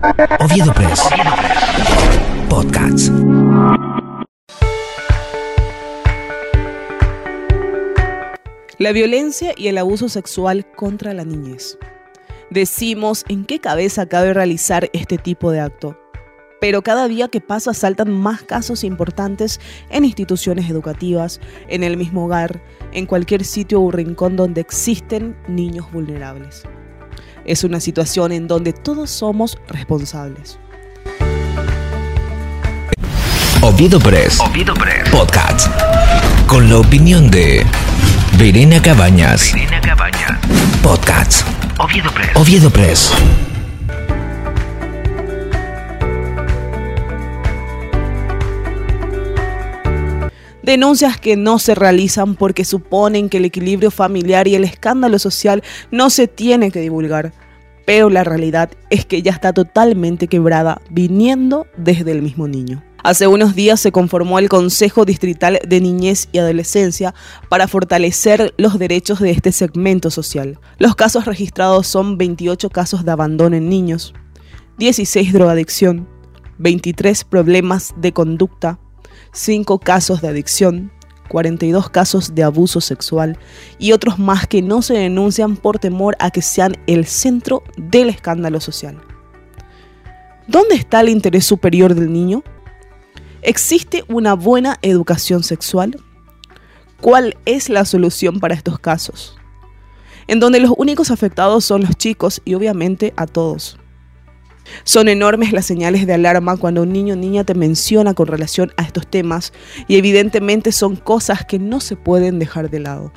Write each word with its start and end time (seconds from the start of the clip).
Oviedo 0.00 0.72
Press. 0.74 1.02
Podcasts. 2.48 3.10
La 8.78 8.92
violencia 8.92 9.54
y 9.56 9.66
el 9.66 9.76
abuso 9.76 10.08
sexual 10.08 10.64
contra 10.76 11.14
la 11.14 11.24
niñez. 11.24 11.78
Decimos 12.50 13.24
en 13.28 13.44
qué 13.44 13.58
cabeza 13.58 14.06
cabe 14.06 14.32
realizar 14.32 14.88
este 14.92 15.18
tipo 15.18 15.50
de 15.50 15.60
acto. 15.60 15.98
Pero 16.60 16.82
cada 16.82 17.08
día 17.08 17.26
que 17.26 17.40
pasa 17.40 17.74
saltan 17.74 18.12
más 18.12 18.42
casos 18.42 18.84
importantes 18.84 19.60
en 19.90 20.04
instituciones 20.04 20.70
educativas, 20.70 21.40
en 21.68 21.82
el 21.82 21.96
mismo 21.96 22.26
hogar, 22.26 22.62
en 22.92 23.06
cualquier 23.06 23.44
sitio 23.44 23.82
o 23.82 23.90
rincón 23.90 24.36
donde 24.36 24.60
existen 24.60 25.36
niños 25.48 25.90
vulnerables. 25.90 26.62
Es 27.48 27.64
una 27.64 27.80
situación 27.80 28.30
en 28.32 28.46
donde 28.46 28.74
todos 28.74 29.08
somos 29.08 29.56
responsables. 29.68 30.58
Oviedo 33.62 33.98
Press. 33.98 34.38
Oviedo 34.38 34.74
Press. 34.74 35.08
Podcasts. 35.08 35.70
Con 36.46 36.68
la 36.68 36.76
opinión 36.76 37.30
de 37.30 37.64
Verena 38.36 38.82
Cabañas. 38.82 39.54
Irene 39.54 39.80
Cabaña. 39.80 40.38
Podcasts. 40.82 41.42
Oviedo 41.78 42.10
Press. 42.12 42.36
Oviedo 42.36 42.68
Press. 42.68 43.14
Denuncias 50.68 51.18
que 51.18 51.34
no 51.34 51.58
se 51.58 51.74
realizan 51.74 52.34
porque 52.34 52.62
suponen 52.62 53.30
que 53.30 53.38
el 53.38 53.46
equilibrio 53.46 53.90
familiar 53.90 54.46
y 54.48 54.54
el 54.54 54.64
escándalo 54.64 55.18
social 55.18 55.62
no 55.90 56.10
se 56.10 56.28
tiene 56.28 56.70
que 56.70 56.80
divulgar. 56.80 57.32
Pero 57.86 58.10
la 58.10 58.22
realidad 58.22 58.68
es 58.90 59.06
que 59.06 59.22
ya 59.22 59.32
está 59.32 59.54
totalmente 59.54 60.28
quebrada 60.28 60.82
viniendo 60.90 61.66
desde 61.78 62.12
el 62.12 62.20
mismo 62.20 62.48
niño. 62.48 62.84
Hace 63.02 63.26
unos 63.26 63.54
días 63.54 63.80
se 63.80 63.92
conformó 63.92 64.38
el 64.38 64.50
Consejo 64.50 65.06
Distrital 65.06 65.58
de 65.66 65.80
Niñez 65.80 66.28
y 66.32 66.38
Adolescencia 66.38 67.14
para 67.48 67.66
fortalecer 67.66 68.52
los 68.58 68.78
derechos 68.78 69.20
de 69.20 69.30
este 69.30 69.52
segmento 69.52 70.10
social. 70.10 70.60
Los 70.76 70.96
casos 70.96 71.24
registrados 71.24 71.86
son 71.86 72.18
28 72.18 72.68
casos 72.68 73.06
de 73.06 73.12
abandono 73.12 73.56
en 73.56 73.70
niños, 73.70 74.12
16 74.76 75.32
drogadicción, 75.32 76.06
23 76.58 77.24
problemas 77.24 77.94
de 77.96 78.12
conducta, 78.12 78.78
5 79.32 79.78
casos 79.78 80.20
de 80.20 80.28
adicción, 80.28 80.90
42 81.28 81.90
casos 81.90 82.34
de 82.34 82.42
abuso 82.42 82.80
sexual 82.80 83.38
y 83.78 83.92
otros 83.92 84.18
más 84.18 84.46
que 84.46 84.62
no 84.62 84.82
se 84.82 84.94
denuncian 84.94 85.56
por 85.56 85.78
temor 85.78 86.16
a 86.18 86.30
que 86.30 86.42
sean 86.42 86.76
el 86.86 87.06
centro 87.06 87.62
del 87.76 88.08
escándalo 88.08 88.60
social. 88.60 89.00
¿Dónde 90.46 90.74
está 90.74 91.00
el 91.00 91.10
interés 91.10 91.44
superior 91.44 91.94
del 91.94 92.12
niño? 92.12 92.42
¿Existe 93.42 94.04
una 94.08 94.34
buena 94.34 94.78
educación 94.82 95.42
sexual? 95.42 96.00
¿Cuál 97.00 97.36
es 97.44 97.68
la 97.68 97.84
solución 97.84 98.40
para 98.40 98.54
estos 98.54 98.78
casos? 98.78 99.36
En 100.26 100.40
donde 100.40 100.60
los 100.60 100.72
únicos 100.76 101.10
afectados 101.10 101.64
son 101.64 101.82
los 101.82 101.96
chicos 101.96 102.42
y 102.44 102.54
obviamente 102.54 103.12
a 103.16 103.26
todos. 103.26 103.78
Son 104.84 105.08
enormes 105.08 105.52
las 105.52 105.66
señales 105.66 106.06
de 106.06 106.14
alarma 106.14 106.56
cuando 106.56 106.82
un 106.82 106.92
niño 106.92 107.14
o 107.14 107.16
niña 107.16 107.44
te 107.44 107.54
menciona 107.54 108.14
con 108.14 108.26
relación 108.26 108.72
a 108.76 108.82
estos 108.82 109.06
temas 109.06 109.52
y 109.86 109.96
evidentemente 109.96 110.72
son 110.72 110.96
cosas 110.96 111.44
que 111.44 111.58
no 111.58 111.80
se 111.80 111.96
pueden 111.96 112.38
dejar 112.38 112.70
de 112.70 112.80
lado. 112.80 113.12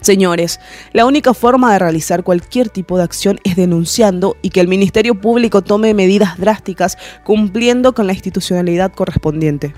Señores, 0.00 0.60
la 0.92 1.04
única 1.04 1.34
forma 1.34 1.72
de 1.72 1.78
realizar 1.78 2.24
cualquier 2.24 2.70
tipo 2.70 2.96
de 2.96 3.04
acción 3.04 3.38
es 3.44 3.54
denunciando 3.56 4.36
y 4.40 4.48
que 4.48 4.60
el 4.60 4.68
Ministerio 4.68 5.14
Público 5.20 5.62
tome 5.62 5.92
medidas 5.92 6.38
drásticas 6.38 6.96
cumpliendo 7.22 7.92
con 7.92 8.06
la 8.06 8.14
institucionalidad 8.14 8.92
correspondiente. 8.92 9.74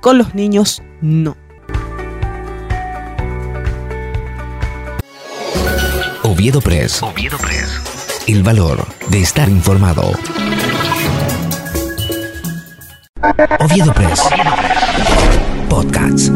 Con 0.00 0.16
los 0.16 0.34
niños, 0.34 0.80
no. 1.00 1.36
Oviedo 6.22 6.60
Press. 6.60 7.00
Press. 7.40 7.97
El 8.28 8.42
valor 8.42 8.86
de 9.08 9.22
estar 9.22 9.48
informado. 9.48 10.12
Oviedo 13.58 13.94
Press. 13.94 14.22
Podcasts. 15.70 16.30